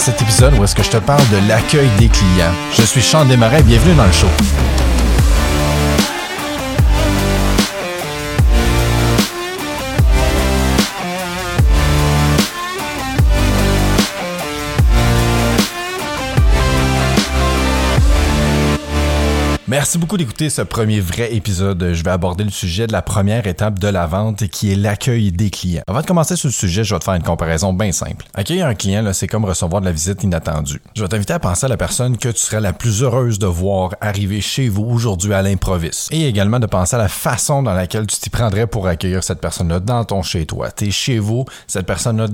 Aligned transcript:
cet 0.00 0.22
épisode 0.22 0.54
où 0.58 0.64
est-ce 0.64 0.74
que 0.74 0.82
je 0.82 0.88
te 0.88 0.96
parle 0.96 1.22
de 1.28 1.46
l'accueil 1.46 1.88
des 1.98 2.08
clients. 2.08 2.54
Je 2.72 2.82
suis 2.82 3.02
Sean 3.02 3.26
Desmarais, 3.26 3.62
bienvenue 3.62 3.94
dans 3.94 4.06
le 4.06 4.12
show. 4.12 4.28
Merci 19.80 19.96
beaucoup 19.96 20.18
d'écouter 20.18 20.50
ce 20.50 20.60
premier 20.60 21.00
vrai 21.00 21.34
épisode. 21.34 21.94
Je 21.94 22.04
vais 22.04 22.10
aborder 22.10 22.44
le 22.44 22.50
sujet 22.50 22.86
de 22.86 22.92
la 22.92 23.00
première 23.00 23.46
étape 23.46 23.78
de 23.78 23.88
la 23.88 24.06
vente 24.06 24.46
qui 24.48 24.70
est 24.70 24.76
l'accueil 24.76 25.32
des 25.32 25.48
clients. 25.48 25.80
Avant 25.86 26.02
de 26.02 26.06
commencer 26.06 26.36
sur 26.36 26.48
le 26.48 26.52
sujet, 26.52 26.84
je 26.84 26.94
vais 26.94 26.98
te 26.98 27.04
faire 27.04 27.14
une 27.14 27.22
comparaison 27.22 27.72
bien 27.72 27.90
simple. 27.90 28.26
Accueillir 28.34 28.66
un 28.66 28.74
client, 28.74 29.10
c'est 29.14 29.26
comme 29.26 29.46
recevoir 29.46 29.80
de 29.80 29.86
la 29.86 29.92
visite 29.92 30.22
inattendue. 30.22 30.82
Je 30.94 31.00
vais 31.00 31.08
t'inviter 31.08 31.32
à 31.32 31.38
penser 31.38 31.64
à 31.64 31.70
la 31.70 31.78
personne 31.78 32.18
que 32.18 32.28
tu 32.28 32.40
serais 32.40 32.60
la 32.60 32.74
plus 32.74 33.02
heureuse 33.02 33.38
de 33.38 33.46
voir 33.46 33.94
arriver 34.02 34.42
chez 34.42 34.68
vous 34.68 34.84
aujourd'hui 34.84 35.32
à 35.32 35.40
l'improviste. 35.40 36.12
Et 36.12 36.28
également 36.28 36.58
de 36.58 36.66
penser 36.66 36.96
à 36.96 36.98
la 36.98 37.08
façon 37.08 37.62
dans 37.62 37.72
laquelle 37.72 38.06
tu 38.06 38.18
t'y 38.18 38.28
prendrais 38.28 38.66
pour 38.66 38.86
accueillir 38.86 39.24
cette 39.24 39.40
personne-là 39.40 39.80
dans 39.80 40.04
ton 40.04 40.20
chez-toi. 40.20 40.72
Tu 40.72 40.88
es 40.88 40.90
chez 40.90 41.18
vous, 41.18 41.46
cette 41.66 41.86
personne-là 41.86 42.26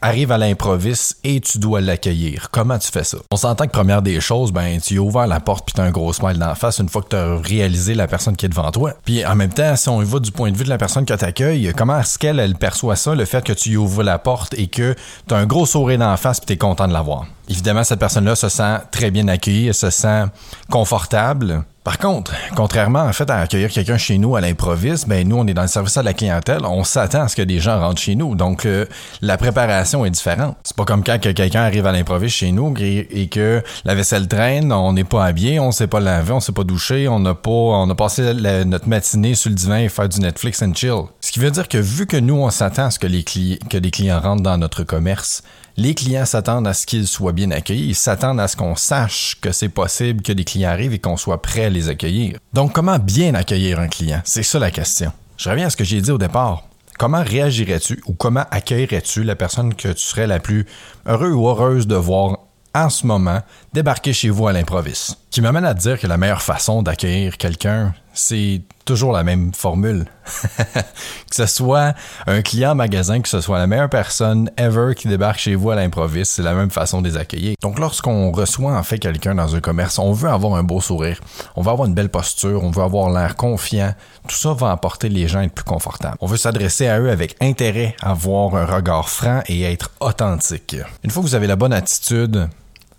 arrive 0.00 0.32
à 0.32 0.38
l'improviste 0.38 1.18
et 1.22 1.38
tu 1.42 1.58
dois 1.58 1.82
l'accueillir. 1.82 2.48
Comment 2.50 2.78
tu 2.78 2.90
fais 2.90 3.04
ça? 3.04 3.18
On 3.30 3.36
s'entend 3.36 3.66
que 3.66 3.72
première 3.72 4.00
des 4.00 4.22
choses, 4.22 4.52
ben 4.52 4.80
tu 4.80 4.96
as 4.96 5.02
ouvert 5.02 5.26
la 5.26 5.40
porte 5.40 5.66
puis 5.66 5.74
tu 5.74 5.82
as 5.82 5.84
un 5.84 5.90
gros 5.90 6.14
smile 6.14 6.38
d'en 6.38 6.54
face 6.54 6.77
une 6.80 6.88
fois 6.88 7.02
que 7.02 7.08
tu 7.08 7.48
réalisé 7.48 7.94
la 7.94 8.06
personne 8.06 8.36
qui 8.36 8.46
est 8.46 8.48
devant 8.48 8.70
toi. 8.70 8.94
Puis 9.04 9.24
en 9.24 9.34
même 9.34 9.52
temps, 9.52 9.76
si 9.76 9.88
on 9.88 10.02
y 10.02 10.04
va 10.04 10.18
du 10.18 10.30
point 10.30 10.50
de 10.50 10.56
vue 10.56 10.64
de 10.64 10.68
la 10.68 10.78
personne 10.78 11.04
qui 11.04 11.16
t'accueille, 11.16 11.72
comment 11.76 11.98
est-ce 12.00 12.18
qu'elle 12.18 12.38
elle 12.38 12.54
perçoit 12.54 12.96
ça, 12.96 13.14
le 13.14 13.24
fait 13.24 13.44
que 13.44 13.52
tu 13.52 13.70
y 13.70 13.76
ouvres 13.76 14.02
la 14.02 14.18
porte 14.18 14.54
et 14.58 14.66
que 14.68 14.94
tu 15.26 15.34
as 15.34 15.38
un 15.38 15.46
gros 15.46 15.66
sourire 15.66 15.98
dans 15.98 16.10
la 16.10 16.16
face 16.16 16.40
puis 16.40 16.46
tu 16.46 16.52
es 16.54 16.56
content 16.56 16.88
de 16.88 16.92
l'avoir? 16.92 17.26
Évidemment, 17.48 17.84
cette 17.84 18.00
personne-là 18.00 18.36
se 18.36 18.48
sent 18.48 18.78
très 18.90 19.10
bien 19.10 19.26
accueillie, 19.28 19.68
elle 19.68 19.74
se 19.74 19.90
sent 19.90 20.24
confortable. 20.70 21.64
Par 21.88 21.96
contre, 21.96 22.34
contrairement 22.54 23.00
en 23.00 23.14
fait 23.14 23.30
à 23.30 23.38
accueillir 23.38 23.70
quelqu'un 23.70 23.96
chez 23.96 24.18
nous 24.18 24.36
à 24.36 24.42
l'improviste, 24.42 25.08
ben 25.08 25.26
nous 25.26 25.36
on 25.36 25.46
est 25.46 25.54
dans 25.54 25.62
le 25.62 25.68
service 25.68 25.96
à 25.96 26.02
la 26.02 26.12
clientèle, 26.12 26.66
on 26.66 26.84
s'attend 26.84 27.22
à 27.22 27.28
ce 27.28 27.34
que 27.34 27.40
des 27.40 27.60
gens 27.60 27.80
rentrent 27.80 28.02
chez 28.02 28.14
nous. 28.14 28.34
Donc 28.34 28.66
euh, 28.66 28.84
la 29.22 29.38
préparation 29.38 30.04
est 30.04 30.10
différente. 30.10 30.58
C'est 30.64 30.76
pas 30.76 30.84
comme 30.84 31.02
quand 31.02 31.18
quelqu'un 31.18 31.62
arrive 31.62 31.86
à 31.86 31.92
l'improviste 31.92 32.36
chez 32.36 32.52
nous 32.52 32.74
et, 32.78 33.28
que 33.28 33.62
la 33.86 33.94
vaisselle 33.94 34.28
traîne, 34.28 34.70
on 34.70 34.92
n'est 34.92 35.02
pas 35.02 35.24
habillé, 35.24 35.60
on 35.60 35.72
s'est 35.72 35.86
pas 35.86 36.00
lavé, 36.00 36.32
on 36.32 36.40
s'est 36.40 36.52
pas 36.52 36.62
douché, 36.62 37.08
on 37.08 37.20
n'a 37.20 37.32
pas 37.32 37.48
on 37.48 37.88
a 37.88 37.94
passé 37.94 38.34
notre 38.66 38.86
matinée 38.86 39.34
sur 39.34 39.48
le 39.48 39.56
divan 39.56 39.76
et 39.76 39.88
faire 39.88 40.10
du 40.10 40.20
Netflix 40.20 40.60
and 40.60 40.74
chill. 40.74 41.04
Ce 41.22 41.32
qui 41.32 41.38
veut 41.38 41.50
dire 41.50 41.68
que 41.68 41.78
vu 41.78 42.04
que 42.04 42.18
nous 42.18 42.36
on 42.36 42.50
s'attend 42.50 42.84
à 42.84 42.90
ce 42.90 42.98
que 42.98 43.06
les 43.06 43.24
que 43.24 43.78
des 43.78 43.90
clients 43.90 44.20
rentrent 44.20 44.42
dans 44.42 44.58
notre 44.58 44.82
commerce, 44.82 45.42
les 45.78 45.94
clients 45.94 46.26
s'attendent 46.26 46.66
à 46.66 46.74
ce 46.74 46.86
qu'ils 46.86 47.06
soient 47.06 47.32
bien 47.32 47.52
accueillis. 47.52 47.90
Ils 47.90 47.94
s'attendent 47.94 48.40
à 48.40 48.48
ce 48.48 48.56
qu'on 48.56 48.74
sache 48.74 49.36
que 49.40 49.52
c'est 49.52 49.68
possible 49.68 50.22
que 50.22 50.32
des 50.32 50.42
clients 50.42 50.70
arrivent 50.70 50.92
et 50.92 50.98
qu'on 50.98 51.16
soit 51.16 51.40
prêt 51.40 51.66
à 51.66 51.70
les 51.70 51.88
accueillir. 51.88 52.38
Donc, 52.52 52.72
comment 52.72 52.98
bien 52.98 53.34
accueillir 53.34 53.78
un 53.78 53.86
client? 53.86 54.20
C'est 54.24 54.42
ça 54.42 54.58
la 54.58 54.72
question. 54.72 55.12
Je 55.36 55.48
reviens 55.48 55.68
à 55.68 55.70
ce 55.70 55.76
que 55.76 55.84
j'ai 55.84 56.00
dit 56.00 56.10
au 56.10 56.18
départ. 56.18 56.64
Comment 56.98 57.22
réagirais-tu 57.22 58.02
ou 58.06 58.14
comment 58.14 58.44
accueillerais-tu 58.50 59.22
la 59.22 59.36
personne 59.36 59.72
que 59.72 59.86
tu 59.86 60.02
serais 60.02 60.26
la 60.26 60.40
plus 60.40 60.66
heureux 61.06 61.30
ou 61.30 61.46
heureuse 61.46 61.86
de 61.86 61.94
voir 61.94 62.38
en 62.74 62.90
ce 62.90 63.06
moment 63.06 63.40
débarquer 63.72 64.12
chez 64.12 64.30
vous 64.30 64.46
à 64.46 64.52
l'improviste. 64.52 65.18
Qui 65.30 65.40
m'amène 65.40 65.64
à 65.64 65.74
dire 65.74 65.98
que 65.98 66.06
la 66.06 66.16
meilleure 66.16 66.42
façon 66.42 66.82
d'accueillir 66.82 67.36
quelqu'un, 67.36 67.94
c'est 68.14 68.62
toujours 68.84 69.12
la 69.12 69.22
même 69.22 69.52
formule. 69.52 70.06
que 70.74 71.34
ce 71.34 71.46
soit 71.46 71.94
un 72.26 72.42
client 72.42 72.74
magasin, 72.74 73.20
que 73.20 73.28
ce 73.28 73.40
soit 73.40 73.58
la 73.58 73.66
meilleure 73.66 73.90
personne 73.90 74.50
ever 74.56 74.94
qui 74.96 75.08
débarque 75.08 75.38
chez 75.38 75.54
vous 75.54 75.70
à 75.70 75.76
l'improviste, 75.76 76.32
c'est 76.32 76.42
la 76.42 76.54
même 76.54 76.70
façon 76.70 77.02
de 77.02 77.08
les 77.08 77.16
accueillir. 77.16 77.54
Donc 77.62 77.78
lorsqu'on 77.78 78.32
reçoit 78.32 78.72
en 78.72 78.82
fait 78.82 78.98
quelqu'un 78.98 79.34
dans 79.34 79.54
un 79.54 79.60
commerce, 79.60 79.98
on 79.98 80.12
veut 80.12 80.30
avoir 80.30 80.54
un 80.54 80.62
beau 80.62 80.80
sourire, 80.80 81.20
on 81.54 81.62
veut 81.62 81.70
avoir 81.70 81.86
une 81.86 81.94
belle 81.94 82.08
posture, 82.08 82.64
on 82.64 82.70
veut 82.70 82.82
avoir 82.82 83.10
l'air 83.10 83.36
confiant. 83.36 83.94
Tout 84.26 84.36
ça 84.36 84.54
va 84.54 84.70
apporter 84.70 85.08
les 85.08 85.28
gens 85.28 85.40
à 85.40 85.44
être 85.44 85.54
plus 85.54 85.64
confortables. 85.64 86.16
On 86.20 86.26
veut 86.26 86.36
s'adresser 86.38 86.88
à 86.88 86.98
eux 86.98 87.10
avec 87.10 87.36
intérêt, 87.40 87.94
avoir 88.00 88.56
un 88.56 88.64
regard 88.64 89.08
franc 89.08 89.42
et 89.46 89.62
être 89.62 89.90
authentique. 90.00 90.76
Une 91.04 91.10
fois 91.10 91.22
que 91.22 91.28
vous 91.28 91.34
avez 91.34 91.46
la 91.46 91.56
bonne 91.56 91.72
attitude, 91.72 92.48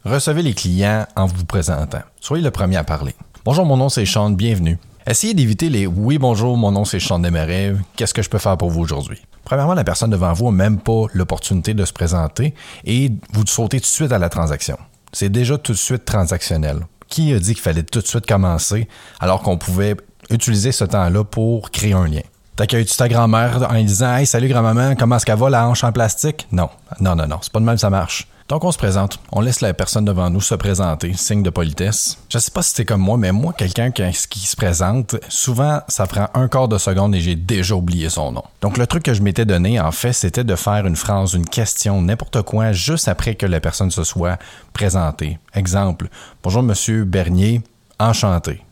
recevez 0.06 0.42
les 0.42 0.54
clients 0.54 1.06
en 1.16 1.26
vous 1.26 1.46
présentant. 1.46 2.02
Soyez 2.20 2.44
le 2.44 2.52
premier 2.52 2.78
à 2.78 2.84
parler. 2.84 3.16
Bonjour, 3.46 3.66
mon 3.66 3.78
nom 3.78 3.90
c'est 3.90 4.06
Sean, 4.06 4.32
bienvenue. 4.32 4.78
Essayez 5.08 5.34
d'éviter 5.34 5.70
les 5.70 5.88
oui, 5.88 6.18
bonjour, 6.18 6.58
mon 6.58 6.72
nom 6.72 6.86
c'est 6.86 7.00
Sean 7.00 7.20
Desmarais, 7.20 7.76
qu'est-ce 7.96 8.14
que 8.14 8.22
je 8.22 8.30
peux 8.30 8.38
faire 8.38 8.58
pour 8.58 8.70
vous 8.70 8.82
aujourd'hui? 8.82 9.20
Premièrement, 9.44 9.74
la 9.74 9.84
personne 9.84 10.12
devant 10.12 10.34
vous 10.34 10.52
n'a 10.52 10.52
même 10.52 10.80
pas 10.80 11.06
l'opportunité 11.14 11.74
de 11.74 11.84
se 11.84 11.94
présenter 11.94 12.54
et 12.86 13.12
vous 13.34 13.46
sautez 13.48 13.80
tout 13.80 13.86
de 13.86 13.88
suite 13.88 14.12
à 14.12 14.20
la 14.20 14.30
transaction. 14.30 14.78
C'est 15.12 15.30
déjà 15.30 15.58
tout 15.58 15.72
de 15.72 15.78
suite 15.78 16.06
transactionnel. 16.06 16.82
Qui 17.08 17.34
a 17.34 17.40
dit 17.40 17.54
qu'il 17.54 17.64
fallait 17.64 17.82
tout 17.82 18.02
de 18.02 18.06
suite 18.06 18.28
commencer 18.28 18.88
alors 19.20 19.42
qu'on 19.42 19.58
pouvait 19.58 19.96
utiliser 20.30 20.72
ce 20.72 20.84
temps-là 20.84 21.24
pour 21.24 21.72
créer 21.72 21.94
un 21.94 22.08
lien? 22.08 22.22
T'accueilles-tu 22.56 22.96
ta 22.96 23.08
grand-mère 23.08 23.68
en 23.72 23.82
disant 23.82 24.18
Hey, 24.18 24.28
salut 24.28 24.50
grand-maman, 24.50 24.96
comment 24.96 25.16
est-ce 25.16 25.26
qu'elle 25.26 25.40
va 25.40 25.50
la 25.50 25.68
hanche 25.68 25.84
en 25.84 25.92
plastique? 25.92 26.48
Non, 26.52 26.70
non, 27.00 27.16
non, 27.16 27.26
non, 27.26 27.40
c'est 27.42 27.52
pas 27.52 27.60
de 27.60 27.66
même 27.66 27.78
ça 27.80 27.90
marche. 27.90 28.28
Donc 28.50 28.64
on 28.64 28.72
se 28.72 28.80
présente, 28.80 29.20
on 29.32 29.42
laisse 29.42 29.62
la 29.62 29.76
personne 29.76 30.06
devant 30.06 30.32
nous 30.32 30.42
se 30.42 30.56
présenter, 30.56 31.14
signe 31.14 31.44
de 31.44 31.52
politesse. 31.52 32.18
Je 32.30 32.40
sais 32.40 32.50
pas 32.50 32.64
si 32.64 32.74
c'est 32.74 32.84
comme 32.84 33.00
moi, 33.00 33.16
mais 33.16 33.32
moi, 33.32 33.54
quelqu'un 33.54 33.92
qui, 33.92 34.40
se 34.40 34.56
présente, 34.56 35.18
souvent 35.30 35.82
ça 35.88 36.08
prend 36.08 36.30
un 36.34 36.48
quart 36.48 36.68
de 36.68 36.80
seconde 36.80 37.14
et 37.14 37.20
j'ai 37.20 37.36
déjà 37.36 37.76
oublié 37.76 38.10
son 38.10 38.32
nom. 38.32 38.44
Donc 38.62 38.80
le 38.80 38.88
truc 38.88 39.04
que 39.04 39.14
je 39.14 39.22
m'étais 39.22 39.46
donné, 39.46 39.80
en 39.80 39.92
fait, 39.92 40.14
c'était 40.14 40.44
de 40.44 40.56
faire 40.56 40.88
une 40.88 40.96
phrase, 40.96 41.36
une 41.36 41.46
question, 41.46 42.02
n'importe 42.02 42.42
quoi, 42.42 42.72
juste 42.72 43.08
après 43.08 43.36
que 43.36 43.46
la 43.46 43.60
personne 43.60 43.92
se 43.92 44.04
soit 44.04 44.40
présentée. 44.74 45.38
Exemple, 45.54 46.10
bonjour 46.42 46.64
monsieur 46.64 47.04
Bernier, 47.04 47.62
enchanté. 48.00 48.64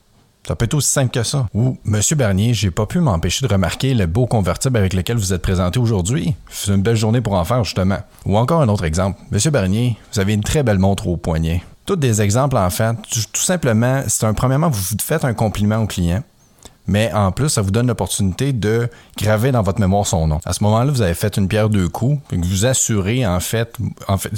Ça 0.47 0.55
peut 0.55 0.63
être 0.63 0.75
aussi 0.75 0.87
simple 0.87 1.11
que 1.11 1.23
ça. 1.23 1.47
Ou, 1.53 1.77
Monsieur 1.83 2.15
Bernier, 2.15 2.53
j'ai 2.53 2.71
pas 2.71 2.85
pu 2.85 3.01
m'empêcher 3.01 3.45
de 3.45 3.51
remarquer 3.51 3.93
le 3.93 4.05
beau 4.05 4.27
convertible 4.27 4.77
avec 4.77 4.93
lequel 4.93 5.17
vous 5.17 5.33
êtes 5.33 5.41
présenté 5.41 5.77
aujourd'hui. 5.77 6.35
C'est 6.49 6.73
une 6.73 6.81
belle 6.81 6.95
journée 6.95 7.19
pour 7.19 7.33
en 7.33 7.43
faire, 7.43 7.65
justement. 7.65 7.97
Ou 8.25 8.37
encore 8.37 8.61
un 8.61 8.69
autre 8.69 8.85
exemple. 8.85 9.19
Monsieur 9.29 9.51
Bernier, 9.51 9.97
vous 10.13 10.21
avez 10.21 10.33
une 10.33 10.43
très 10.43 10.63
belle 10.63 10.79
montre 10.79 11.07
au 11.07 11.17
poignet. 11.17 11.63
Tous 11.85 11.97
des 11.97 12.21
exemples, 12.21 12.55
en 12.55 12.69
fait. 12.69 12.95
Tout 13.33 13.41
simplement, 13.41 14.03
c'est 14.07 14.25
un, 14.25 14.33
premièrement, 14.33 14.69
vous 14.69 14.95
faites 15.01 15.25
un 15.25 15.33
compliment 15.33 15.79
au 15.79 15.85
client 15.85 16.23
mais 16.87 17.11
en 17.13 17.31
plus, 17.31 17.49
ça 17.49 17.61
vous 17.61 17.71
donne 17.71 17.87
l'opportunité 17.87 18.53
de 18.53 18.89
graver 19.17 19.51
dans 19.51 19.61
votre 19.61 19.79
mémoire 19.79 20.07
son 20.07 20.27
nom. 20.27 20.39
À 20.45 20.53
ce 20.53 20.63
moment-là, 20.63 20.91
vous 20.91 21.01
avez 21.01 21.13
fait 21.13 21.37
une 21.37 21.47
pierre 21.47 21.69
deux 21.69 21.89
coups, 21.89 22.21
vous 22.31 22.65
assurez 22.65 23.25
en 23.25 23.39
fait, 23.39 23.75
en 24.07 24.17
fait, 24.17 24.31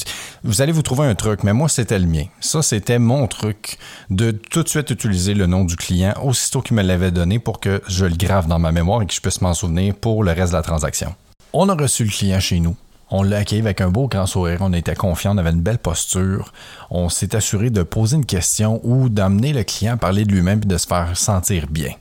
vous 0.43 0.61
allez 0.61 0.71
vous 0.71 0.81
trouver 0.81 1.05
un 1.05 1.15
truc, 1.15 1.43
mais 1.43 1.53
moi 1.53 1.69
c'était 1.69 1.99
le 1.99 2.07
mien. 2.07 2.25
Ça 2.39 2.61
c'était 2.61 2.99
mon 2.99 3.27
truc 3.27 3.77
de 4.09 4.31
tout 4.31 4.63
de 4.63 4.69
suite 4.69 4.89
utiliser 4.89 5.33
le 5.33 5.45
nom 5.45 5.63
du 5.63 5.75
client 5.75 6.13
aussitôt 6.23 6.61
qu'il 6.61 6.75
me 6.75 6.81
l'avait 6.81 7.11
donné 7.11 7.39
pour 7.39 7.59
que 7.59 7.81
je 7.88 8.05
le 8.05 8.15
grave 8.15 8.47
dans 8.47 8.59
ma 8.59 8.71
mémoire 8.71 9.01
et 9.01 9.05
que 9.05 9.13
je 9.13 9.21
puisse 9.21 9.41
m'en 9.41 9.53
souvenir 9.53 9.95
pour 9.95 10.23
le 10.23 10.31
reste 10.31 10.51
de 10.51 10.57
la 10.57 10.63
transaction. 10.63 11.13
On 11.53 11.69
a 11.69 11.75
reçu 11.75 12.03
le 12.03 12.11
client 12.11 12.39
chez 12.39 12.59
nous. 12.59 12.75
On 13.11 13.23
l'a 13.23 13.38
accueilli 13.38 13.61
avec 13.61 13.81
un 13.81 13.89
beau 13.89 14.07
grand 14.07 14.27
sourire, 14.27 14.59
on 14.61 14.71
était 14.71 14.93
confiant, 14.93 15.33
on 15.33 15.39
avait 15.39 15.49
une 15.49 15.61
belle 15.61 15.79
posture. 15.79 16.53
On 16.91 17.09
s'est 17.09 17.35
assuré 17.35 17.71
de 17.71 17.81
poser 17.81 18.17
une 18.17 18.25
question 18.25 18.79
ou 18.83 19.09
d'amener 19.09 19.51
le 19.51 19.63
client 19.63 19.93
à 19.93 19.97
parler 19.97 20.25
de 20.25 20.31
lui-même 20.31 20.61
et 20.63 20.67
de 20.67 20.77
se 20.77 20.85
faire 20.85 21.17
sentir 21.17 21.65
bien. 21.67 21.93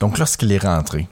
Donc 0.00 0.18
lorsqu'il 0.18 0.52
est 0.52 0.62
rentré, 0.62 1.08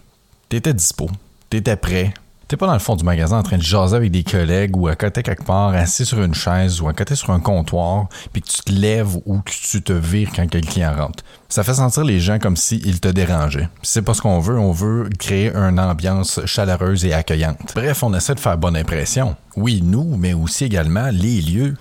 t'étais 0.48 0.74
dispo, 0.74 1.08
t'étais 1.48 1.76
prêt, 1.76 2.12
t'es 2.48 2.56
pas 2.58 2.66
dans 2.66 2.74
le 2.74 2.78
fond 2.78 2.96
du 2.96 3.04
magasin 3.04 3.38
en 3.38 3.42
train 3.42 3.56
de 3.56 3.62
jaser 3.62 3.96
avec 3.96 4.10
des 4.10 4.24
collègues 4.24 4.76
ou 4.76 4.88
à 4.88 4.94
côté 4.94 5.22
quelque 5.22 5.44
part, 5.44 5.74
assis 5.74 6.04
sur 6.04 6.22
une 6.22 6.34
chaise 6.34 6.80
ou 6.80 6.88
à 6.88 6.92
côté 6.92 7.14
sur 7.14 7.30
un 7.30 7.40
comptoir, 7.40 8.08
puis 8.32 8.42
que 8.42 8.48
tu 8.48 8.62
te 8.62 8.72
lèves 8.72 9.16
ou 9.24 9.40
que 9.40 9.50
tu 9.50 9.82
te 9.82 9.92
vires 9.92 10.30
quand 10.34 10.46
quelqu'un 10.48 10.92
rentre. 10.92 11.24
Ça 11.48 11.64
fait 11.64 11.74
sentir 11.74 12.04
les 12.04 12.20
gens 12.20 12.38
comme 12.38 12.56
s'ils 12.56 13.00
te 13.00 13.08
dérangeaient. 13.08 13.68
C'est 13.82 14.02
pas 14.02 14.12
ce 14.12 14.20
qu'on 14.20 14.40
veut, 14.40 14.58
on 14.58 14.72
veut 14.72 15.08
créer 15.18 15.54
une 15.54 15.80
ambiance 15.80 16.40
chaleureuse 16.44 17.04
et 17.06 17.14
accueillante. 17.14 17.72
Bref, 17.74 18.02
on 18.02 18.12
essaie 18.12 18.34
de 18.34 18.40
faire 18.40 18.58
bonne 18.58 18.76
impression. 18.76 19.36
Oui, 19.56 19.80
nous, 19.82 20.16
mais 20.16 20.34
aussi 20.34 20.64
également 20.64 21.08
les 21.10 21.40
lieux. 21.40 21.74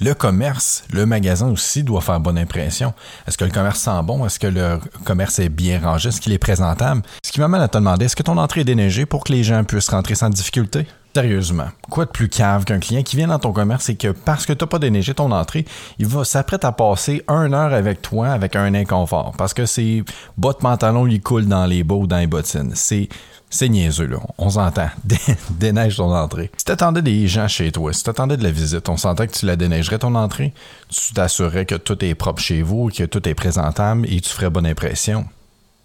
Le 0.00 0.12
commerce, 0.12 0.84
le 0.92 1.06
magasin 1.06 1.48
aussi 1.50 1.84
doit 1.84 2.00
faire 2.00 2.18
bonne 2.20 2.38
impression. 2.38 2.94
Est-ce 3.26 3.38
que 3.38 3.44
le 3.44 3.50
commerce 3.50 3.80
sent 3.80 4.02
bon? 4.04 4.26
Est-ce 4.26 4.38
que 4.38 4.46
le 4.46 4.80
commerce 5.04 5.38
est 5.38 5.48
bien 5.48 5.80
rangé? 5.80 6.08
Est-ce 6.08 6.20
qu'il 6.20 6.32
est 6.32 6.38
présentable? 6.38 7.02
Ce 7.24 7.30
qui 7.30 7.40
m'amène 7.40 7.60
à 7.60 7.68
te 7.68 7.78
demander, 7.78 8.06
est-ce 8.06 8.16
que 8.16 8.22
ton 8.22 8.38
entrée 8.38 8.62
est 8.62 8.64
déneigée 8.64 9.06
pour 9.06 9.24
que 9.24 9.32
les 9.32 9.44
gens 9.44 9.62
puissent 9.64 9.90
rentrer 9.90 10.14
sans 10.14 10.30
difficulté? 10.30 10.86
Sérieusement, 11.14 11.68
quoi 11.90 12.06
de 12.06 12.10
plus 12.10 12.28
cave 12.28 12.64
qu'un 12.64 12.80
client 12.80 13.04
qui 13.04 13.14
vient 13.14 13.28
dans 13.28 13.38
ton 13.38 13.52
commerce 13.52 13.88
et 13.88 13.94
que 13.94 14.08
parce 14.08 14.46
que 14.46 14.52
tu 14.52 14.64
n'as 14.64 14.68
pas 14.68 14.80
déneigé 14.80 15.14
ton 15.14 15.30
entrée, 15.30 15.64
il 16.00 16.06
va 16.06 16.24
s'apprête 16.24 16.64
à 16.64 16.72
passer 16.72 17.22
une 17.28 17.54
heure 17.54 17.72
avec 17.72 18.02
toi 18.02 18.30
avec 18.30 18.56
un 18.56 18.74
inconfort 18.74 19.32
parce 19.38 19.54
que 19.54 19.64
ses 19.64 20.02
bottes 20.36 20.58
pantalon 20.58 21.04
lui 21.04 21.20
coulent 21.20 21.46
dans 21.46 21.66
les 21.66 21.84
bas 21.84 22.06
dans 22.08 22.18
les 22.18 22.26
bottines. 22.26 22.72
C'est 22.74 23.08
c'est 23.48 23.68
niaiseux, 23.68 24.06
là. 24.06 24.16
On 24.38 24.50
s'entend. 24.50 24.88
Déneige 25.50 25.98
ton 25.98 26.12
entrée. 26.12 26.50
Si 26.56 26.64
t'attendais 26.64 27.02
des 27.02 27.28
gens 27.28 27.46
chez 27.46 27.70
toi, 27.70 27.92
si 27.92 28.02
t'attendais 28.02 28.36
de 28.36 28.42
la 28.42 28.50
visite, 28.50 28.88
on 28.88 28.96
s'entend 28.96 29.28
que 29.28 29.32
tu 29.32 29.46
la 29.46 29.54
déneigerais 29.54 30.00
ton 30.00 30.16
entrée. 30.16 30.52
Tu 30.88 31.14
t'assurerais 31.14 31.64
que 31.64 31.76
tout 31.76 32.04
est 32.04 32.16
propre 32.16 32.42
chez 32.42 32.62
vous, 32.62 32.88
que 32.88 33.04
tout 33.04 33.28
est 33.28 33.34
présentable 33.34 34.08
et 34.12 34.20
tu 34.20 34.30
ferais 34.30 34.50
bonne 34.50 34.66
impression. 34.66 35.26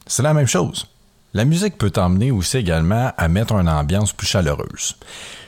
C'est 0.08 0.24
la 0.24 0.34
même 0.34 0.48
chose. 0.48 0.88
La 1.36 1.46
musique 1.46 1.78
peut 1.78 1.92
t'emmener 1.92 2.32
aussi 2.32 2.58
également 2.58 3.12
à 3.16 3.28
mettre 3.28 3.54
une 3.54 3.70
ambiance 3.70 4.14
plus 4.14 4.26
chaleureuse. 4.26 4.96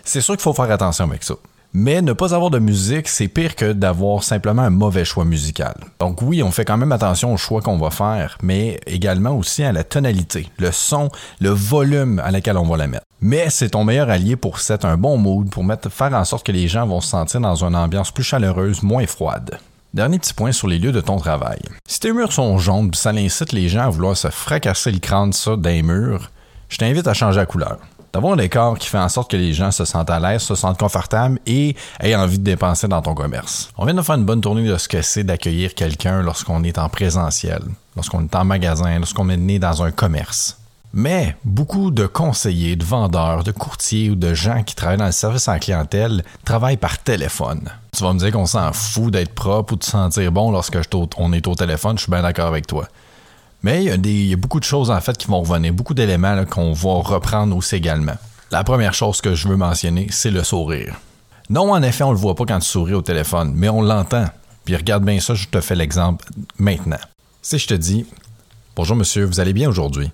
C'est 0.04 0.22
sûr 0.22 0.36
qu'il 0.36 0.44
faut 0.44 0.54
faire 0.54 0.70
attention 0.70 1.06
avec 1.06 1.24
ça. 1.24 1.34
Mais 1.74 2.04
ne 2.04 2.14
pas 2.14 2.36
avoir 2.36 2.52
de 2.52 2.60
musique, 2.60 3.08
c'est 3.08 3.28
pire 3.28 3.56
que 3.56 3.72
d'avoir 3.72 4.24
simplement 4.24 4.62
un 4.62 4.70
mauvais 4.70 5.06
choix 5.06 5.26
musical. 5.26 5.74
Donc 6.00 6.22
oui, 6.22 6.44
on 6.44 6.52
fait 6.52 6.66
quand 6.66 6.78
même 6.78 6.92
attention 6.92 7.34
au 7.34 7.38
choix 7.38 7.62
qu'on 7.62 7.78
va 7.78 7.90
faire, 7.90 8.38
mais 8.44 8.80
également 8.86 9.32
aussi 9.32 9.64
à 9.64 9.72
la 9.72 9.84
tonalité, 9.84 10.50
le 10.60 10.72
son, 10.72 11.10
le 11.40 11.50
volume 11.50 12.20
à 12.20 12.30
laquelle 12.30 12.58
on 12.58 12.68
va 12.68 12.78
la 12.78 12.88
mettre. 12.88 13.06
Mais 13.22 13.50
c'est 13.50 13.70
ton 13.70 13.84
meilleur 13.84 14.10
allié 14.10 14.36
pour 14.36 14.60
set 14.60 14.86
un 14.86 14.98
bon 14.98 15.18
mood, 15.18 15.50
pour 15.50 15.64
mettre, 15.64 15.90
faire 15.90 16.14
en 16.14 16.26
sorte 16.26 16.46
que 16.46 16.52
les 16.52 16.68
gens 16.68 16.86
vont 16.86 17.02
se 17.02 17.10
sentir 17.10 17.40
dans 17.40 17.64
une 17.64 17.76
ambiance 17.76 18.12
plus 18.12 18.24
chaleureuse, 18.24 18.84
moins 18.84 19.08
froide. 19.08 19.58
Dernier 19.94 20.20
petit 20.20 20.34
point 20.34 20.54
sur 20.54 20.70
les 20.70 20.80
lieux 20.80 20.94
de 20.94 21.02
ton 21.02 21.18
travail. 21.18 21.60
Si 21.86 22.00
tes 22.00 22.14
murs 22.14 22.32
sont 22.32 22.58
jaunes, 22.58 22.94
ça 22.94 23.10
incite 23.10 23.52
les 23.52 23.68
gens 23.68 23.82
à 23.82 23.90
vouloir 23.90 24.16
se 24.16 24.30
fracasser 24.30 24.90
le 24.90 25.00
crâne 25.00 25.34
ça 25.34 25.58
d'un 25.58 25.82
mur, 25.82 26.32
je 26.70 26.78
t'invite 26.78 27.08
à 27.08 27.14
changer 27.14 27.40
la 27.40 27.46
couleur. 27.46 27.78
D'avoir 28.14 28.34
un 28.34 28.38
décor 28.38 28.78
qui 28.78 28.88
fait 28.88 28.98
en 28.98 29.10
sorte 29.10 29.30
que 29.30 29.36
les 29.36 29.52
gens 29.52 29.72
se 29.72 29.84
sentent 29.84 30.10
à 30.10 30.22
l'aise, 30.22 30.44
se 30.44 30.56
sentent 30.56 30.80
confortables 30.80 31.40
et 31.46 31.76
aient 32.00 32.16
envie 32.16 32.40
de 32.40 32.44
dépenser 32.46 32.88
dans 32.88 33.02
ton 33.02 33.14
commerce. 33.14 33.70
On 33.78 33.84
vient 33.84 33.94
de 33.94 34.02
faire 34.02 34.16
une 34.16 34.24
bonne 34.24 34.40
tournée 34.40 34.66
de 34.66 34.78
ce 34.78 34.88
que 34.88 35.02
c'est 35.02 35.26
d'accueillir 35.26 35.76
quelqu'un 35.76 36.22
lorsqu'on 36.22 36.64
est 36.64 36.78
en 36.78 36.88
présentiel, 36.88 37.62
lorsqu'on 37.98 38.24
est 38.24 38.36
en 38.36 38.46
magasin, 38.46 38.98
lorsqu'on 38.98 39.30
est 39.30 39.36
né 39.36 39.60
dans 39.60 39.84
un 39.84 39.92
commerce. 39.92 40.61
Mais 40.94 41.38
beaucoup 41.46 41.90
de 41.90 42.06
conseillers, 42.06 42.76
de 42.76 42.84
vendeurs, 42.84 43.44
de 43.44 43.52
courtiers 43.52 44.10
ou 44.10 44.16
de 44.16 44.34
gens 44.34 44.64
qui 44.64 44.76
travaillent 44.76 44.98
dans 44.98 45.06
le 45.06 45.14
service 45.14 45.48
en 45.48 45.58
clientèle 45.58 46.24
travaillent 46.44 46.78
par 46.78 47.00
téléphone. 47.00 47.70
Tu 47.96 48.04
vas 48.04 48.14
me 48.14 48.20
dire 48.20 48.32
qu'on 48.32 48.46
s'en 48.46 48.74
fout 48.74 49.12
d'être 49.12 49.34
propre 49.34 49.74
ou 49.74 49.76
de 49.78 49.84
sentir 49.84 50.32
bon 50.34 50.52
lorsque 50.52 50.78
on 51.18 51.34
est 51.34 51.48
au 51.48 51.56
téléphone, 51.56 51.98
je 51.98 52.04
suis 52.04 52.12
bien 52.12 52.22
d'accord 52.22 52.48
avec 52.48 52.68
toi. 52.68 52.88
Mais 53.64 53.86
il 53.86 54.28
y, 54.30 54.34
a 54.34 54.38
beaucoup 54.38 54.60
de 54.60 54.66
choses 54.66 54.90
en 54.92 55.00
fait 55.00 55.18
qui 55.18 55.28
vont 55.28 55.42
revenir, 55.42 55.72
beaucoup 55.72 55.94
d'éléments 55.94 56.44
qu'on 56.46 56.74
va 56.74 56.94
reprendre 56.96 57.56
aussi 57.56 57.76
également. 57.76 58.16
La 58.50 58.64
première 58.64 58.94
chose 58.94 59.22
que 59.22 59.34
je 59.34 59.48
veux 59.48 59.56
mentionner, 59.56 60.08
c'est 60.10 60.32
le 60.32 60.44
sourire. 60.44 61.00
Non, 61.50 61.72
en 61.72 61.82
effet, 61.84 62.04
on 62.04 62.12
le 62.12 62.18
voit 62.18 62.36
pas 62.36 62.46
quand 62.46 62.60
tu 62.60 62.68
souris 62.68 62.94
au 62.94 63.02
téléphone, 63.02 63.54
mais 63.56 63.70
on 63.70 63.82
l'entend. 63.82 64.26
Puis 64.66 64.76
regarde 64.76 65.06
bien 65.06 65.20
ça, 65.20 65.36
je 65.36 65.48
te 65.48 65.62
fais 65.62 65.76
l'exemple 65.76 66.26
maintenant. 66.58 67.00
Si 67.42 67.60
je 67.60 67.68
te 67.68 67.74
dis 67.74 68.06
Bonjour 68.76 68.96
monsieur, 68.96 69.26
vous 69.26 69.40
allez 69.40 69.54
bien 69.54 69.70
aujourd'hui? 69.70 70.12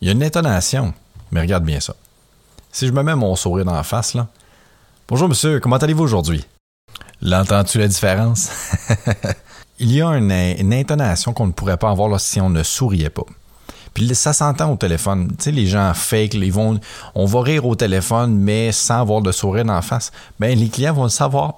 Il 0.00 0.06
y 0.06 0.10
a 0.10 0.12
une 0.12 0.22
intonation, 0.22 0.92
mais 1.30 1.40
regarde 1.40 1.64
bien 1.64 1.80
ça. 1.80 1.94
Si 2.70 2.86
je 2.86 2.92
me 2.92 3.02
mets 3.02 3.14
mon 3.14 3.34
sourire 3.34 3.64
dans 3.64 3.74
la 3.74 3.82
face, 3.82 4.14
là. 4.14 4.28
Bonjour 5.08 5.28
monsieur, 5.28 5.60
comment 5.60 5.76
allez-vous 5.76 6.02
aujourd'hui? 6.02 6.44
L'entends-tu 7.22 7.78
la 7.78 7.88
différence? 7.88 8.50
Il 9.78 9.92
y 9.92 10.02
a 10.02 10.08
une, 10.08 10.72
intonation 10.72 11.32
qu'on 11.32 11.46
ne 11.46 11.52
pourrait 11.52 11.76
pas 11.78 11.90
avoir 11.90 12.18
si 12.20 12.40
on 12.40 12.50
ne 12.50 12.62
souriait 12.62 13.10
pas. 13.10 13.24
Puis 13.96 14.14
ça 14.14 14.34
s'entend 14.34 14.70
au 14.70 14.76
téléphone. 14.76 15.28
Tu 15.38 15.44
sais, 15.44 15.50
les 15.50 15.66
gens 15.66 15.94
fake, 15.94 16.34
ils 16.34 16.52
vont, 16.52 16.78
on 17.14 17.24
va 17.24 17.40
rire 17.40 17.64
au 17.64 17.74
téléphone, 17.76 18.36
mais 18.36 18.70
sans 18.70 19.00
avoir 19.00 19.22
de 19.22 19.32
sourire 19.32 19.64
en 19.70 19.80
face. 19.80 20.12
Ben, 20.38 20.54
les 20.54 20.68
clients 20.68 20.92
vont 20.92 21.04
le 21.04 21.08
savoir. 21.08 21.54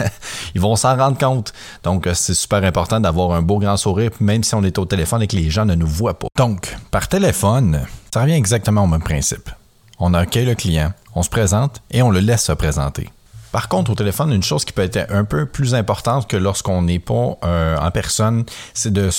ils 0.56 0.60
vont 0.60 0.74
s'en 0.74 0.96
rendre 0.96 1.16
compte. 1.16 1.52
Donc, 1.84 2.08
c'est 2.14 2.34
super 2.34 2.64
important 2.64 2.98
d'avoir 2.98 3.30
un 3.34 3.42
beau 3.42 3.60
grand 3.60 3.76
sourire, 3.76 4.10
même 4.18 4.42
si 4.42 4.56
on 4.56 4.64
est 4.64 4.76
au 4.80 4.84
téléphone 4.84 5.22
et 5.22 5.28
que 5.28 5.36
les 5.36 5.48
gens 5.48 5.64
ne 5.64 5.76
nous 5.76 5.86
voient 5.86 6.18
pas. 6.18 6.26
Donc, 6.36 6.76
par 6.90 7.06
téléphone, 7.06 7.82
ça 8.12 8.22
revient 8.22 8.32
exactement 8.32 8.82
au 8.82 8.88
même 8.88 9.04
principe. 9.04 9.48
On 10.00 10.12
accueille 10.12 10.46
le 10.46 10.56
client, 10.56 10.92
on 11.14 11.22
se 11.22 11.30
présente 11.30 11.82
et 11.92 12.02
on 12.02 12.10
le 12.10 12.18
laisse 12.18 12.42
se 12.42 12.52
présenter. 12.52 13.08
Par 13.52 13.68
contre, 13.68 13.92
au 13.92 13.94
téléphone, 13.94 14.32
une 14.32 14.42
chose 14.42 14.64
qui 14.64 14.72
peut 14.72 14.82
être 14.82 15.10
un 15.10 15.24
peu 15.24 15.46
plus 15.46 15.74
importante 15.74 16.28
que 16.28 16.36
lorsqu'on 16.36 16.82
n'est 16.82 16.98
pas 16.98 17.38
euh, 17.44 17.76
en 17.78 17.90
personne, 17.90 18.44
c'est 18.74 18.92
de, 18.92 19.10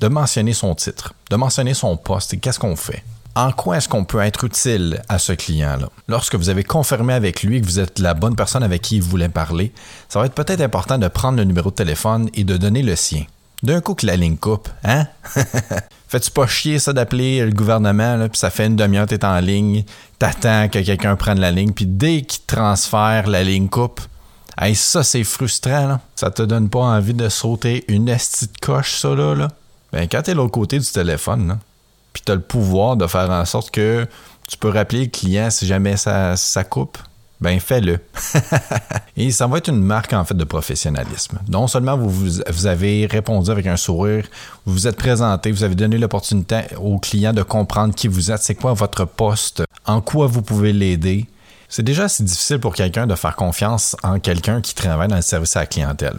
de 0.00 0.08
mentionner 0.08 0.52
son 0.52 0.74
titre, 0.74 1.14
de 1.30 1.36
mentionner 1.36 1.74
son 1.74 1.96
poste 1.96 2.34
et 2.34 2.38
qu'est-ce 2.38 2.58
qu'on 2.58 2.76
fait. 2.76 3.02
En 3.36 3.52
quoi 3.52 3.76
est-ce 3.76 3.88
qu'on 3.88 4.04
peut 4.04 4.20
être 4.20 4.44
utile 4.44 5.02
à 5.08 5.18
ce 5.18 5.32
client-là? 5.32 5.88
Lorsque 6.08 6.34
vous 6.34 6.48
avez 6.48 6.64
confirmé 6.64 7.14
avec 7.14 7.42
lui 7.42 7.60
que 7.60 7.66
vous 7.66 7.78
êtes 7.78 8.00
la 8.00 8.14
bonne 8.14 8.34
personne 8.34 8.64
avec 8.64 8.82
qui 8.82 8.96
il 8.96 9.02
voulait 9.02 9.28
parler, 9.28 9.72
ça 10.08 10.18
va 10.18 10.26
être 10.26 10.34
peut-être 10.34 10.60
important 10.60 10.98
de 10.98 11.06
prendre 11.06 11.38
le 11.38 11.44
numéro 11.44 11.70
de 11.70 11.74
téléphone 11.76 12.28
et 12.34 12.42
de 12.44 12.56
donner 12.56 12.82
le 12.82 12.96
sien. 12.96 13.24
D'un 13.62 13.80
coup 13.80 13.94
que 13.94 14.06
la 14.06 14.16
ligne 14.16 14.36
coupe, 14.36 14.68
hein? 14.84 15.06
Fais-tu 16.10 16.32
pas 16.32 16.48
chier 16.48 16.80
ça 16.80 16.92
d'appeler 16.92 17.40
le 17.46 17.52
gouvernement, 17.52 18.16
là, 18.16 18.28
puis 18.28 18.36
ça 18.36 18.50
fait 18.50 18.66
une 18.66 18.74
demi-heure 18.74 19.06
t'es 19.06 19.24
en 19.24 19.38
ligne, 19.38 19.84
t'attends 20.18 20.68
que 20.68 20.80
quelqu'un 20.80 21.14
prenne 21.14 21.38
la 21.38 21.52
ligne, 21.52 21.70
puis 21.70 21.86
dès 21.86 22.22
qu'il 22.22 22.42
transfère, 22.46 23.28
la 23.28 23.44
ligne 23.44 23.68
coupe. 23.68 24.00
Hey, 24.60 24.74
ça, 24.74 25.04
c'est 25.04 25.22
frustrant, 25.22 25.86
là. 25.86 26.00
Ça 26.16 26.32
te 26.32 26.42
donne 26.42 26.68
pas 26.68 26.80
envie 26.80 27.14
de 27.14 27.28
sauter 27.28 27.84
une 27.86 28.06
petite 28.06 28.58
coche, 28.58 28.96
ça, 28.96 29.14
là, 29.14 29.36
là. 29.36 29.48
Ben, 29.92 30.08
quand 30.08 30.22
t'es 30.22 30.34
l'autre 30.34 30.50
côté 30.50 30.80
du 30.80 30.90
téléphone, 30.90 31.46
là, 31.46 31.58
puis 32.12 32.24
t'as 32.26 32.34
le 32.34 32.40
pouvoir 32.40 32.96
de 32.96 33.06
faire 33.06 33.30
en 33.30 33.44
sorte 33.44 33.70
que 33.70 34.04
tu 34.48 34.56
peux 34.56 34.70
rappeler 34.70 35.02
le 35.02 35.10
client 35.10 35.48
si 35.48 35.64
jamais 35.64 35.96
ça, 35.96 36.36
ça 36.36 36.64
coupe, 36.64 36.98
ben 37.40 37.58
fais-le. 37.58 37.98
et 39.16 39.30
ça 39.30 39.46
va 39.46 39.58
être 39.58 39.68
une 39.68 39.82
marque 39.82 40.12
en 40.12 40.24
fait 40.24 40.34
de 40.34 40.44
professionnalisme. 40.44 41.38
Non 41.48 41.66
seulement 41.66 41.96
vous, 41.96 42.10
vous, 42.10 42.66
avez 42.66 43.06
répondu 43.06 43.50
avec 43.50 43.66
un 43.66 43.76
sourire, 43.76 44.26
vous 44.66 44.74
vous 44.74 44.86
êtes 44.86 44.96
présenté, 44.96 45.50
vous 45.50 45.64
avez 45.64 45.74
donné 45.74 45.96
l'opportunité 45.96 46.62
au 46.78 46.98
client 46.98 47.32
de 47.32 47.42
comprendre 47.42 47.94
qui 47.94 48.08
vous 48.08 48.30
êtes, 48.30 48.42
c'est 48.42 48.54
quoi 48.54 48.74
votre 48.74 49.04
poste, 49.06 49.62
en 49.86 50.00
quoi 50.00 50.26
vous 50.26 50.42
pouvez 50.42 50.72
l'aider. 50.72 51.26
C'est 51.68 51.82
déjà 51.82 52.04
assez 52.04 52.24
difficile 52.24 52.58
pour 52.58 52.74
quelqu'un 52.74 53.06
de 53.06 53.14
faire 53.14 53.36
confiance 53.36 53.96
en 54.02 54.18
quelqu'un 54.18 54.60
qui 54.60 54.74
travaille 54.74 55.08
dans 55.08 55.16
le 55.16 55.22
service 55.22 55.56
à 55.56 55.60
la 55.60 55.66
clientèle. 55.66 56.18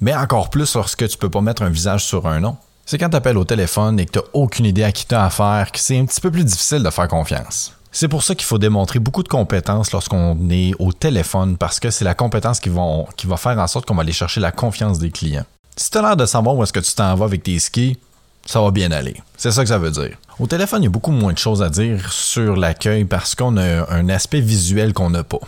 Mais 0.00 0.14
encore 0.14 0.50
plus 0.50 0.74
lorsque 0.74 1.08
tu 1.08 1.16
peux 1.16 1.30
pas 1.30 1.40
mettre 1.40 1.62
un 1.62 1.70
visage 1.70 2.04
sur 2.04 2.26
un 2.26 2.40
nom. 2.40 2.56
C'est 2.86 2.98
quand 2.98 3.08
tu 3.08 3.16
appelles 3.16 3.38
au 3.38 3.44
téléphone 3.44 3.98
et 3.98 4.04
que 4.04 4.12
tu 4.12 4.18
n'as 4.18 4.24
aucune 4.34 4.66
idée 4.66 4.84
à 4.84 4.92
qui 4.92 5.06
tu 5.06 5.14
as 5.14 5.24
affaire 5.24 5.72
que 5.72 5.78
c'est 5.78 5.98
un 5.98 6.04
petit 6.04 6.20
peu 6.20 6.30
plus 6.30 6.44
difficile 6.44 6.82
de 6.82 6.90
faire 6.90 7.08
confiance. 7.08 7.72
C'est 7.96 8.08
pour 8.08 8.24
ça 8.24 8.34
qu'il 8.34 8.44
faut 8.44 8.58
démontrer 8.58 8.98
beaucoup 8.98 9.22
de 9.22 9.28
compétences 9.28 9.92
lorsqu'on 9.92 10.36
est 10.50 10.72
au 10.80 10.92
téléphone 10.92 11.56
parce 11.56 11.78
que 11.78 11.90
c'est 11.90 12.04
la 12.04 12.14
compétence 12.14 12.58
qui, 12.58 12.68
va 12.68 13.36
faire 13.36 13.56
en 13.56 13.66
sorte 13.68 13.86
qu'on 13.86 13.94
va 13.94 14.02
aller 14.02 14.12
chercher 14.12 14.40
la 14.40 14.50
confiance 14.50 14.98
des 14.98 15.12
clients. 15.12 15.44
Si 15.76 15.92
tu 15.92 15.98
as 15.98 16.02
l'air 16.02 16.16
de 16.16 16.26
savoir 16.26 16.56
où 16.56 16.64
est-ce 16.64 16.72
que 16.72 16.80
tu 16.80 16.92
t'en 16.92 17.14
vas 17.14 17.26
avec 17.26 17.44
tes 17.44 17.56
skis, 17.60 17.96
ça 18.44 18.60
va 18.60 18.72
bien 18.72 18.90
aller. 18.90 19.14
C'est 19.36 19.52
ça 19.52 19.62
que 19.62 19.68
ça 19.68 19.78
veut 19.78 19.92
dire. 19.92 20.16
Au 20.40 20.48
téléphone, 20.48 20.82
il 20.82 20.86
y 20.86 20.88
a 20.88 20.90
beaucoup 20.90 21.12
moins 21.12 21.32
de 21.32 21.38
choses 21.38 21.62
à 21.62 21.70
dire 21.70 22.12
sur 22.12 22.56
l'accueil 22.56 23.04
parce 23.04 23.36
qu'on 23.36 23.56
a 23.58 23.88
un 23.88 24.08
aspect 24.08 24.40
visuel 24.40 24.92
qu'on 24.92 25.10
n'a 25.10 25.22
pas. 25.22 25.38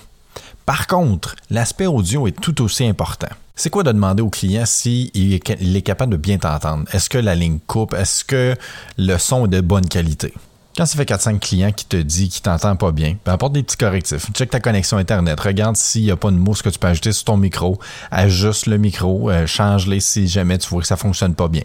Par 0.67 0.87
contre, 0.87 1.35
l'aspect 1.51 1.87
audio 1.87 2.29
est 2.29 2.41
tout 2.41 2.63
aussi 2.63 2.85
important. 2.85 3.29
C'est 3.57 3.71
quoi 3.71 3.83
de 3.83 3.91
demander 3.91 4.23
au 4.23 4.31
client 4.31 4.67
s'il 4.67 5.35
est 5.35 5.83
capable 5.83 6.13
de 6.13 6.17
bien 6.17 6.39
t'entendre? 6.39 6.85
Est-ce 6.93 7.11
que 7.11 7.19
la 7.19 7.35
ligne 7.35 7.59
coupe? 7.67 7.93
Est-ce 7.93 8.25
que 8.25 8.55
le 8.99 9.19
son 9.19 9.47
est 9.47 9.49
de 9.49 9.61
bonne 9.61 9.89
qualité? 9.89 10.33
Quand 10.77 10.85
ça 10.85 10.99
fait 10.99 11.09
4-5 11.09 11.39
clients 11.39 11.73
qui 11.73 11.87
te 11.87 11.97
dit 11.97 12.29
qu'ils 12.29 12.43
t'entendent 12.43 12.79
pas 12.79 12.93
bien, 12.93 13.17
ben 13.25 13.33
apporte 13.33 13.55
des 13.55 13.63
petits 13.63 13.79
correctifs. 13.79 14.31
Check 14.35 14.51
ta 14.51 14.61
connexion 14.61 14.99
Internet. 14.99 15.41
Regarde 15.41 15.75
s'il 15.75 16.03
n'y 16.03 16.11
a 16.11 16.17
pas 16.17 16.31
de 16.31 16.37
mousse 16.37 16.61
que 16.61 16.69
tu 16.69 16.79
peux 16.79 16.89
ajouter 16.89 17.13
sur 17.13 17.25
ton 17.25 17.39
micro. 17.39 17.79
Ajuste 18.11 18.67
le 18.67 18.77
micro. 18.77 19.31
Euh, 19.31 19.47
change-les 19.47 20.01
si 20.01 20.29
jamais 20.29 20.59
tu 20.59 20.69
vois 20.69 20.83
que 20.83 20.87
ça 20.87 20.99
fonctionne 20.99 21.35
pas 21.35 21.49
bien. 21.49 21.63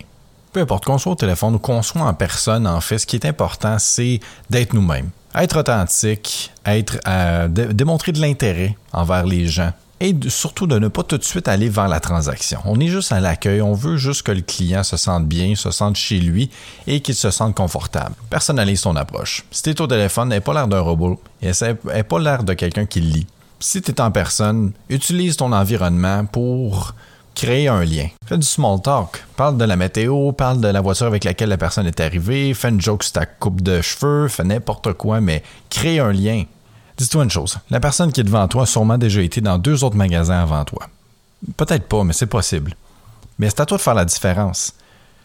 Peu 0.53 0.61
importe, 0.61 0.85
qu'on 0.85 0.97
soit 0.97 1.11
au 1.11 1.15
téléphone 1.15 1.55
ou 1.55 1.59
qu'on 1.59 1.81
soit 1.81 2.03
en 2.03 2.13
personne, 2.13 2.65
en 2.65 2.79
fait, 2.79 2.99
ce 2.99 3.05
qui 3.05 3.17
est 3.17 3.25
important, 3.25 3.77
c'est 3.79 4.21
d'être 4.49 4.73
nous-mêmes. 4.73 5.09
Être 5.35 5.59
authentique, 5.59 6.51
être, 6.65 6.97
euh, 7.05 7.49
démontrer 7.49 8.13
de 8.13 8.21
l'intérêt 8.21 8.77
envers 8.93 9.25
les 9.25 9.47
gens, 9.47 9.73
et 10.01 10.15
surtout 10.27 10.65
de 10.65 10.79
ne 10.79 10.87
pas 10.87 11.03
tout 11.03 11.17
de 11.17 11.23
suite 11.23 11.47
aller 11.47 11.69
vers 11.69 11.87
la 11.87 11.99
transaction. 11.99 12.59
On 12.65 12.79
est 12.79 12.87
juste 12.87 13.11
à 13.11 13.19
l'accueil, 13.19 13.61
on 13.61 13.73
veut 13.73 13.97
juste 13.97 14.23
que 14.23 14.31
le 14.31 14.41
client 14.41 14.83
se 14.83 14.97
sente 14.97 15.27
bien, 15.27 15.53
se 15.55 15.69
sente 15.69 15.95
chez 15.95 16.19
lui 16.19 16.49
et 16.87 17.01
qu'il 17.01 17.13
se 17.13 17.29
sente 17.29 17.55
confortable. 17.55 18.15
Personnalise 18.29 18.81
ton 18.81 18.95
approche. 18.95 19.45
Si 19.51 19.61
tu 19.61 19.69
es 19.69 19.81
au 19.81 19.87
téléphone, 19.87 20.29
n'aie 20.29 20.41
pas 20.41 20.53
l'air 20.53 20.67
d'un 20.67 20.81
robot 20.81 21.21
et 21.41 21.51
n'aie 21.51 22.03
pas 22.03 22.19
l'air 22.19 22.43
de 22.43 22.53
quelqu'un 22.53 22.87
qui 22.87 22.99
lit. 22.99 23.27
Si 23.59 23.79
tu 23.79 23.91
es 23.91 24.01
en 24.01 24.09
personne, 24.09 24.71
utilise 24.89 25.37
ton 25.37 25.53
environnement 25.53 26.25
pour 26.25 26.95
créer 27.35 27.67
un 27.67 27.85
lien. 27.85 28.07
Fais 28.25 28.39
du 28.39 28.45
small 28.45 28.81
talk. 28.81 29.23
Parle 29.37 29.57
de 29.57 29.65
la 29.65 29.75
météo, 29.75 30.31
parle 30.31 30.61
de 30.61 30.67
la 30.67 30.81
voiture 30.81 31.05
avec 31.05 31.23
laquelle 31.23 31.49
la 31.49 31.57
personne 31.57 31.85
est 31.85 31.99
arrivée, 31.99 32.55
fais 32.55 32.69
une 32.69 32.81
joke 32.81 33.03
sur 33.03 33.13
ta 33.13 33.27
coupe 33.27 33.61
de 33.61 33.81
cheveux, 33.81 34.27
fais 34.27 34.43
n'importe 34.43 34.93
quoi, 34.93 35.21
mais 35.21 35.43
crée 35.69 35.99
un 35.99 36.11
lien. 36.11 36.43
Dis-toi 37.01 37.23
une 37.23 37.31
chose, 37.31 37.57
la 37.71 37.79
personne 37.79 38.11
qui 38.11 38.21
est 38.21 38.23
devant 38.23 38.47
toi 38.47 38.61
a 38.61 38.65
sûrement 38.67 38.99
déjà 38.99 39.23
été 39.23 39.41
dans 39.41 39.57
deux 39.57 39.83
autres 39.83 39.95
magasins 39.95 40.39
avant 40.39 40.63
toi. 40.65 40.87
Peut-être 41.57 41.87
pas, 41.87 42.03
mais 42.03 42.13
c'est 42.13 42.27
possible. 42.27 42.75
Mais 43.39 43.49
c'est 43.49 43.61
à 43.61 43.65
toi 43.65 43.77
de 43.77 43.81
faire 43.81 43.95
la 43.95 44.05
différence. 44.05 44.75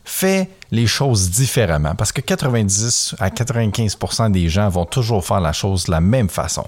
Fais 0.03 0.49
les 0.71 0.87
choses 0.87 1.29
différemment 1.29 1.95
parce 1.95 2.13
que 2.13 2.23
90 2.23 3.17
à 3.19 3.29
95% 3.29 4.31
des 4.31 4.49
gens 4.49 4.71
vont 4.71 4.87
toujours 4.87 5.23
faire 5.23 5.41
la 5.41 5.53
chose 5.53 5.85
de 5.85 5.91
la 5.91 6.01
même 6.01 6.31
façon. 6.31 6.65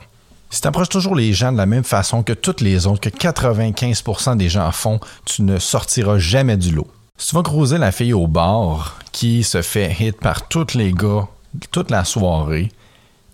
Si 0.51 0.61
tu 0.61 0.69
approches 0.69 0.91
toujours 0.91 1.15
les 1.15 1.33
gens 1.33 1.53
de 1.53 1.57
la 1.57 1.65
même 1.65 1.85
façon 1.85 2.23
que 2.23 2.35
toutes 2.35 2.61
les 2.61 2.87
autres, 2.87 3.09
que 3.09 3.17
95% 3.17 4.37
des 4.37 4.51
gens 4.51 4.71
font, 4.73 5.01
tu 5.25 5.41
ne 5.41 5.59
sortiras 5.59 6.19
jamais 6.19 6.59
du 6.59 6.75
lot. 6.75 6.87
Si 7.17 7.29
tu 7.31 7.35
vas 7.35 7.43
croiser 7.43 7.79
la 7.79 7.93
fille 7.93 8.13
au 8.13 8.27
bar 8.27 8.99
qui 9.13 9.43
se 9.43 9.63
fait 9.63 9.91
hit 9.99 10.21
par 10.21 10.49
tous 10.49 10.75
les 10.75 10.93
gars 10.93 11.27
toute 11.71 11.91
la 11.91 12.05
soirée, 12.05 12.71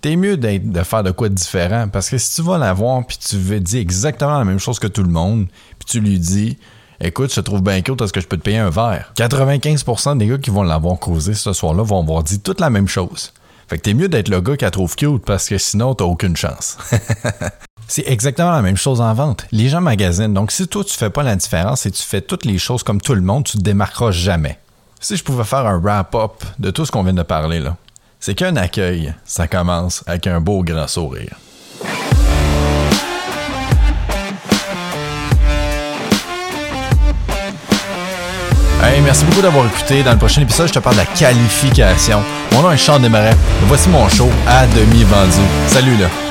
t'es 0.04 0.16
mieux 0.16 0.36
de 0.36 0.82
faire 0.82 1.02
de 1.02 1.12
quoi 1.12 1.30
de 1.30 1.34
différent. 1.34 1.88
Parce 1.88 2.10
que 2.10 2.18
si 2.18 2.34
tu 2.34 2.42
vas 2.42 2.58
la 2.58 2.74
voir 2.74 3.06
puis 3.06 3.16
tu 3.16 3.38
veux 3.38 3.58
dire 3.58 3.80
exactement 3.80 4.38
la 4.38 4.44
même 4.44 4.58
chose 4.58 4.78
que 4.78 4.86
tout 4.86 5.02
le 5.02 5.08
monde, 5.08 5.46
puis 5.78 5.86
tu 5.86 6.00
lui 6.00 6.18
dis 6.18 6.58
Écoute, 7.00 7.30
je 7.30 7.36
te 7.36 7.40
trouve 7.40 7.62
bien 7.62 7.80
cute, 7.80 8.02
est-ce 8.02 8.12
que 8.12 8.20
je 8.20 8.26
peux 8.26 8.36
te 8.36 8.42
payer 8.42 8.58
un 8.58 8.68
verre? 8.68 9.14
95% 9.16 10.18
des 10.18 10.26
gars 10.26 10.36
qui 10.36 10.50
vont 10.50 10.62
l'avoir 10.62 10.98
causé 10.98 11.32
ce 11.32 11.54
soir-là 11.54 11.82
vont 11.82 12.02
avoir 12.02 12.22
dit 12.22 12.38
toute 12.38 12.60
la 12.60 12.68
même 12.68 12.86
chose. 12.86 13.32
Fait 13.66 13.78
que 13.78 13.82
t'es 13.82 13.94
mieux 13.94 14.10
d'être 14.10 14.28
le 14.28 14.42
gars 14.42 14.58
qui 14.58 14.66
la 14.66 14.70
trouve 14.70 14.94
cute 14.94 15.24
parce 15.24 15.48
que 15.48 15.56
sinon 15.56 15.94
t'as 15.94 16.04
aucune 16.04 16.36
chance. 16.36 16.76
C'est 17.88 18.06
exactement 18.06 18.52
la 18.52 18.60
même 18.60 18.76
chose 18.76 19.00
en 19.00 19.14
vente. 19.14 19.46
Les 19.52 19.70
gens 19.70 19.80
magasinent. 19.80 20.34
Donc, 20.34 20.52
si 20.52 20.68
toi, 20.68 20.84
tu 20.84 20.94
fais 20.94 21.10
pas 21.10 21.22
la 21.22 21.36
différence 21.36 21.86
et 21.86 21.90
tu 21.90 22.02
fais 22.02 22.20
toutes 22.20 22.44
les 22.44 22.58
choses 22.58 22.82
comme 22.82 23.00
tout 23.00 23.14
le 23.14 23.20
monde, 23.20 23.44
tu 23.44 23.56
te 23.56 23.62
démarqueras 23.62 24.10
jamais. 24.10 24.58
Si 25.00 25.16
je 25.16 25.24
pouvais 25.24 25.44
faire 25.44 25.66
un 25.66 25.78
wrap-up 25.78 26.44
de 26.58 26.70
tout 26.70 26.86
ce 26.86 26.92
qu'on 26.92 27.02
vient 27.02 27.12
de 27.12 27.22
parler, 27.22 27.60
là, 27.60 27.76
c'est 28.24 28.34
qu'un 28.34 28.56
accueil, 28.56 29.12
ça 29.26 29.46
commence 29.46 30.02
avec 30.06 30.26
un 30.26 30.40
beau 30.40 30.62
grand 30.62 30.88
sourire. 30.88 31.36
Hey, 38.82 39.02
merci 39.02 39.26
beaucoup 39.26 39.42
d'avoir 39.42 39.66
écouté. 39.66 40.02
Dans 40.02 40.12
le 40.12 40.16
prochain 40.16 40.40
épisode, 40.40 40.68
je 40.68 40.72
te 40.72 40.78
parle 40.78 40.96
de 40.96 41.00
la 41.00 41.06
qualification. 41.06 42.22
Mon 42.52 42.62
nom 42.62 42.72
est 42.72 42.78
Sean 42.78 42.98
Desmarais. 42.98 43.36
Voici 43.66 43.90
mon 43.90 44.08
show 44.08 44.30
à 44.48 44.66
demi 44.68 45.04
vendu. 45.04 45.44
Salut 45.66 45.98
là! 45.98 46.23